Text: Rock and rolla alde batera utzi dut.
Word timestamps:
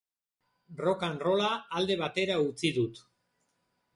Rock 0.79 1.03
and 1.07 1.21
rolla 1.25 1.51
alde 1.81 1.99
batera 2.01 2.39
utzi 2.47 2.75
dut. 2.79 3.03